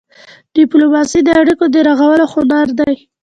ډيپلوماسي 0.55 1.19
د 1.23 1.29
اړیکو 1.41 1.65
د 1.73 1.75
رغولو 1.87 2.25
هنر 2.33 2.67
دی. 2.79 2.95